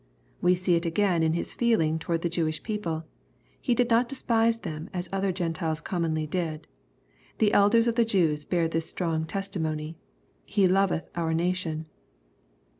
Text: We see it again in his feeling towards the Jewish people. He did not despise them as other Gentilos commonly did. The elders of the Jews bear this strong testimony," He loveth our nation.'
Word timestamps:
We 0.41 0.55
see 0.55 0.73
it 0.73 0.83
again 0.87 1.21
in 1.21 1.33
his 1.33 1.53
feeling 1.53 1.99
towards 1.99 2.23
the 2.23 2.27
Jewish 2.29 2.63
people. 2.63 3.03
He 3.61 3.75
did 3.75 3.91
not 3.91 4.09
despise 4.09 4.61
them 4.61 4.89
as 4.91 5.07
other 5.13 5.31
Gentilos 5.31 5.79
commonly 5.79 6.25
did. 6.25 6.65
The 7.37 7.53
elders 7.53 7.85
of 7.85 7.93
the 7.93 8.03
Jews 8.03 8.43
bear 8.43 8.67
this 8.67 8.89
strong 8.89 9.27
testimony," 9.27 9.93
He 10.57 10.67
loveth 10.67 11.07
our 11.13 11.35
nation.' 11.35 11.85